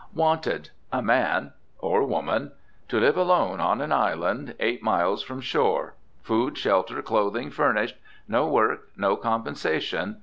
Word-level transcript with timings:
"WANTED 0.15 0.71
A 0.91 1.03
man 1.03 1.53
(or 1.77 2.03
woman) 2.03 2.53
to 2.89 2.99
live 2.99 3.15
alone 3.17 3.59
on 3.61 3.81
an 3.81 3.91
island, 3.91 4.55
eight 4.59 4.81
miles 4.81 5.21
from 5.21 5.41
shore; 5.41 5.93
food, 6.23 6.57
shelter, 6.57 7.03
clothing 7.03 7.51
furnished; 7.51 7.97
no 8.27 8.47
work, 8.47 8.87
no 8.97 9.15
compensation. 9.15 10.17